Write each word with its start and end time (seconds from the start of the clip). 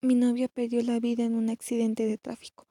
Mi 0.00 0.14
novia 0.14 0.46
perdió 0.46 0.80
la 0.84 1.00
vida 1.00 1.24
en 1.24 1.34
un 1.34 1.50
accidente 1.50 2.06
de 2.06 2.18
tráfico. 2.18 2.68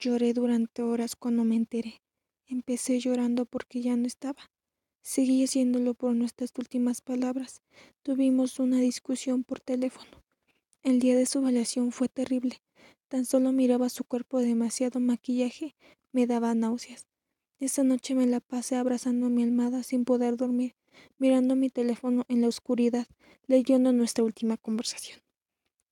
Lloré 0.00 0.32
durante 0.32 0.82
horas 0.82 1.14
cuando 1.14 1.44
me 1.44 1.54
enteré. 1.54 2.02
Empecé 2.48 2.98
llorando 2.98 3.44
porque 3.44 3.80
ya 3.80 3.94
no 3.94 4.08
estaba. 4.08 4.50
Seguí 5.00 5.44
haciéndolo 5.44 5.94
por 5.94 6.16
nuestras 6.16 6.50
últimas 6.58 7.00
palabras. 7.00 7.62
Tuvimos 8.02 8.58
una 8.58 8.80
discusión 8.80 9.44
por 9.44 9.60
teléfono. 9.60 10.24
El 10.82 10.98
día 10.98 11.16
de 11.16 11.26
su 11.26 11.42
velación 11.42 11.92
fue 11.92 12.08
terrible. 12.08 12.60
Tan 13.06 13.24
solo 13.24 13.52
miraba 13.52 13.88
su 13.88 14.02
cuerpo 14.02 14.40
demasiado 14.40 14.98
maquillaje, 14.98 15.76
me 16.10 16.26
daba 16.26 16.56
náuseas. 16.56 17.06
Esa 17.60 17.84
noche 17.84 18.16
me 18.16 18.26
la 18.26 18.40
pasé 18.40 18.74
abrazando 18.74 19.26
a 19.26 19.30
mi 19.30 19.44
almada 19.44 19.84
sin 19.84 20.04
poder 20.04 20.36
dormir, 20.36 20.74
mirando 21.18 21.54
mi 21.54 21.70
teléfono 21.70 22.24
en 22.26 22.40
la 22.40 22.48
oscuridad, 22.48 23.06
leyendo 23.46 23.92
nuestra 23.92 24.24
última 24.24 24.56
conversación. 24.56 25.20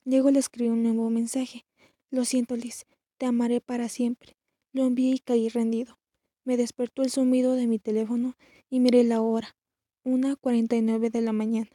Luego 0.08 0.30
le 0.30 0.38
escribí 0.38 0.70
un 0.70 0.84
nuevo 0.84 1.10
mensaje. 1.10 1.66
Lo 2.12 2.24
siento, 2.24 2.54
Liz, 2.54 2.86
te 3.18 3.26
amaré 3.26 3.60
para 3.60 3.88
siempre. 3.88 4.36
Lo 4.72 4.84
envié 4.84 5.10
y 5.10 5.18
caí 5.18 5.48
rendido. 5.48 5.98
Me 6.44 6.56
despertó 6.56 7.02
el 7.02 7.10
zumbido 7.10 7.54
de 7.54 7.66
mi 7.66 7.80
teléfono 7.80 8.36
y 8.70 8.78
miré 8.78 9.02
la 9.02 9.20
hora. 9.20 9.56
Una 10.04 10.36
cuarenta 10.36 10.76
y 10.76 10.82
nueve 10.82 11.10
de 11.10 11.22
la 11.22 11.32
mañana. 11.32 11.70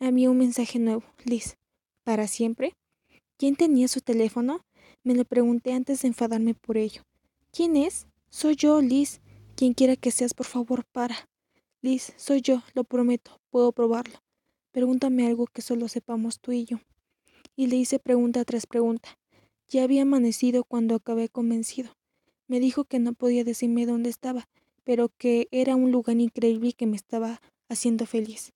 Había 0.00 0.30
un 0.30 0.36
mensaje 0.36 0.78
nuevo. 0.78 1.02
Liz, 1.24 1.56
¿para 2.04 2.26
siempre? 2.26 2.74
¿Quién 3.38 3.56
tenía 3.56 3.88
su 3.88 4.02
teléfono? 4.02 4.66
Me 5.02 5.14
lo 5.14 5.24
pregunté 5.24 5.72
antes 5.72 6.02
de 6.02 6.08
enfadarme 6.08 6.52
por 6.52 6.76
ello. 6.76 7.04
¿Quién 7.52 7.76
es? 7.76 8.06
Soy 8.28 8.54
yo, 8.54 8.82
Liz. 8.82 9.22
Quien 9.56 9.72
quiera 9.72 9.96
que 9.96 10.10
seas, 10.10 10.34
por 10.34 10.44
favor, 10.44 10.84
para. 10.92 11.16
Liz, 11.80 12.12
soy 12.18 12.42
yo, 12.42 12.62
lo 12.74 12.84
prometo, 12.84 13.40
puedo 13.48 13.72
probarlo. 13.72 14.18
Pregúntame 14.72 15.26
algo 15.26 15.46
que 15.46 15.62
solo 15.62 15.88
sepamos 15.88 16.38
tú 16.38 16.52
y 16.52 16.66
yo 16.66 16.78
y 17.56 17.66
le 17.66 17.76
hice 17.76 17.98
pregunta 17.98 18.44
tras 18.44 18.66
pregunta. 18.66 19.18
Ya 19.68 19.84
había 19.84 20.02
amanecido 20.02 20.64
cuando 20.64 20.94
acabé 20.94 21.28
convencido. 21.28 21.96
Me 22.46 22.60
dijo 22.60 22.84
que 22.84 22.98
no 22.98 23.14
podía 23.14 23.44
decirme 23.44 23.86
dónde 23.86 24.10
estaba, 24.10 24.48
pero 24.84 25.10
que 25.16 25.48
era 25.50 25.76
un 25.76 25.90
lugar 25.90 26.18
increíble 26.18 26.68
y 26.68 26.72
que 26.72 26.86
me 26.86 26.96
estaba 26.96 27.40
haciendo 27.68 28.06
feliz. 28.06 28.52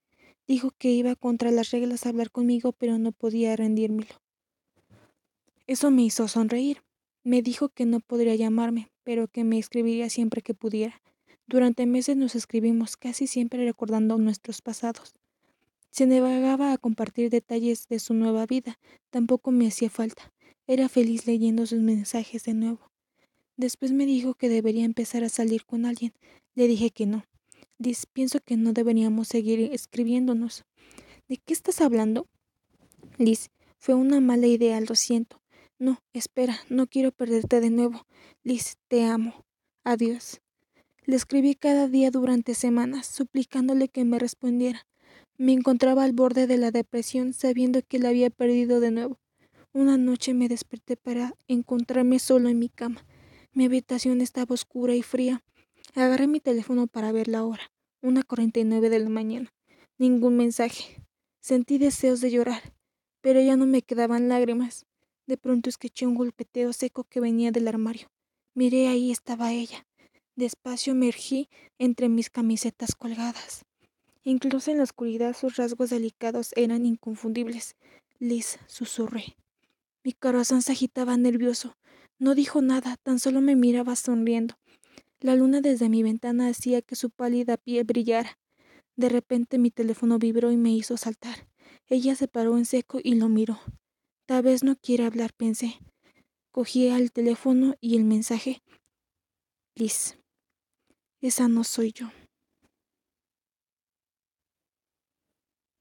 Dijo 0.46 0.70
que 0.78 0.90
iba 0.90 1.14
contra 1.16 1.50
las 1.50 1.70
reglas 1.70 2.06
a 2.06 2.10
hablar 2.10 2.30
conmigo, 2.30 2.72
pero 2.72 2.98
no 2.98 3.12
podía 3.12 3.56
rendírmelo. 3.56 4.14
Eso 5.66 5.90
me 5.90 6.02
hizo 6.02 6.28
sonreír. 6.28 6.82
Me 7.24 7.42
dijo 7.42 7.70
que 7.70 7.86
no 7.86 8.00
podría 8.00 8.36
llamarme, 8.36 8.88
pero 9.02 9.26
que 9.26 9.42
me 9.42 9.58
escribiría 9.58 10.08
siempre 10.10 10.42
que 10.42 10.54
pudiera. 10.54 11.00
Durante 11.48 11.86
meses 11.86 12.16
nos 12.16 12.34
escribimos, 12.34 12.96
casi 12.96 13.26
siempre 13.26 13.64
recordando 13.64 14.18
nuestros 14.18 14.62
pasados. 14.62 15.14
Se 15.96 16.04
negaba 16.04 16.74
a 16.74 16.76
compartir 16.76 17.30
detalles 17.30 17.88
de 17.88 17.98
su 18.00 18.12
nueva 18.12 18.44
vida. 18.44 18.78
Tampoco 19.08 19.50
me 19.50 19.66
hacía 19.66 19.88
falta. 19.88 20.30
Era 20.66 20.90
feliz 20.90 21.26
leyendo 21.26 21.64
sus 21.64 21.80
mensajes 21.80 22.44
de 22.44 22.52
nuevo. 22.52 22.92
Después 23.56 23.92
me 23.92 24.04
dijo 24.04 24.34
que 24.34 24.50
debería 24.50 24.84
empezar 24.84 25.24
a 25.24 25.30
salir 25.30 25.64
con 25.64 25.86
alguien. 25.86 26.12
Le 26.54 26.68
dije 26.68 26.90
que 26.90 27.06
no. 27.06 27.24
Liz, 27.78 28.04
pienso 28.04 28.40
que 28.40 28.58
no 28.58 28.74
deberíamos 28.74 29.28
seguir 29.28 29.72
escribiéndonos. 29.72 30.66
¿De 31.28 31.38
qué 31.38 31.54
estás 31.54 31.80
hablando? 31.80 32.26
Liz, 33.16 33.48
fue 33.78 33.94
una 33.94 34.20
mala 34.20 34.48
idea, 34.48 34.78
lo 34.82 34.96
siento. 34.96 35.40
No, 35.78 36.02
espera, 36.12 36.60
no 36.68 36.88
quiero 36.88 37.10
perderte 37.10 37.62
de 37.62 37.70
nuevo. 37.70 38.06
Liz, 38.42 38.76
te 38.88 39.04
amo. 39.04 39.46
Adiós. 39.82 40.42
Le 41.06 41.16
escribí 41.16 41.54
cada 41.54 41.88
día 41.88 42.10
durante 42.10 42.54
semanas, 42.54 43.06
suplicándole 43.06 43.88
que 43.88 44.04
me 44.04 44.18
respondiera. 44.18 44.86
Me 45.38 45.52
encontraba 45.52 46.04
al 46.04 46.12
borde 46.12 46.46
de 46.46 46.56
la 46.56 46.70
depresión 46.70 47.32
sabiendo 47.32 47.82
que 47.82 47.98
la 47.98 48.08
había 48.08 48.30
perdido 48.30 48.80
de 48.80 48.90
nuevo. 48.90 49.18
Una 49.72 49.98
noche 49.98 50.32
me 50.32 50.48
desperté 50.48 50.96
para 50.96 51.34
encontrarme 51.48 52.18
solo 52.18 52.48
en 52.48 52.58
mi 52.58 52.68
cama. 52.68 53.04
Mi 53.52 53.66
habitación 53.66 54.20
estaba 54.20 54.54
oscura 54.54 54.94
y 54.94 55.02
fría. 55.02 55.42
Agarré 55.94 56.26
mi 56.26 56.40
teléfono 56.40 56.86
para 56.86 57.12
ver 57.12 57.28
la 57.28 57.44
hora. 57.44 57.72
Una 58.00 58.22
cuarenta 58.22 58.60
y 58.60 58.64
nueve 58.64 58.88
de 58.88 58.98
la 58.98 59.08
mañana. 59.08 59.52
Ningún 59.98 60.36
mensaje. 60.36 61.02
Sentí 61.40 61.78
deseos 61.78 62.20
de 62.20 62.30
llorar, 62.30 62.74
pero 63.20 63.40
ya 63.40 63.56
no 63.56 63.66
me 63.66 63.82
quedaban 63.82 64.28
lágrimas. 64.28 64.86
De 65.26 65.36
pronto 65.36 65.68
escuché 65.68 66.06
un 66.06 66.14
golpeteo 66.14 66.72
seco 66.72 67.04
que 67.04 67.20
venía 67.20 67.50
del 67.50 67.68
armario. 67.68 68.08
Miré 68.54 68.88
ahí 68.88 69.10
estaba 69.10 69.52
ella. 69.52 69.86
Despacio 70.36 70.92
emergí 70.92 71.48
entre 71.78 72.08
mis 72.08 72.30
camisetas 72.30 72.94
colgadas. 72.94 73.64
Incluso 74.26 74.72
en 74.72 74.78
la 74.78 74.82
oscuridad 74.82 75.36
sus 75.36 75.54
rasgos 75.54 75.90
delicados 75.90 76.50
eran 76.56 76.84
inconfundibles. 76.84 77.76
Liz, 78.18 78.58
susurré. 78.66 79.36
Mi 80.02 80.14
corazón 80.14 80.62
se 80.62 80.72
agitaba 80.72 81.16
nervioso. 81.16 81.76
No 82.18 82.34
dijo 82.34 82.60
nada, 82.60 82.96
tan 83.04 83.20
solo 83.20 83.40
me 83.40 83.54
miraba 83.54 83.94
sonriendo. 83.94 84.58
La 85.20 85.36
luna 85.36 85.60
desde 85.60 85.88
mi 85.88 86.02
ventana 86.02 86.48
hacía 86.48 86.82
que 86.82 86.96
su 86.96 87.10
pálida 87.10 87.56
piel 87.56 87.84
brillara. 87.84 88.36
De 88.96 89.10
repente 89.10 89.58
mi 89.58 89.70
teléfono 89.70 90.18
vibró 90.18 90.50
y 90.50 90.56
me 90.56 90.72
hizo 90.72 90.96
saltar. 90.96 91.46
Ella 91.86 92.16
se 92.16 92.26
paró 92.26 92.58
en 92.58 92.64
seco 92.64 92.98
y 93.00 93.14
lo 93.14 93.28
miró. 93.28 93.60
Tal 94.26 94.42
vez 94.42 94.64
no 94.64 94.74
quiere 94.74 95.04
hablar, 95.04 95.34
pensé. 95.34 95.78
Cogí 96.50 96.88
el 96.88 97.12
teléfono 97.12 97.76
y 97.80 97.96
el 97.96 98.02
mensaje. 98.04 98.60
Liz, 99.76 100.18
esa 101.20 101.46
no 101.46 101.62
soy 101.62 101.92
yo. 101.92 102.10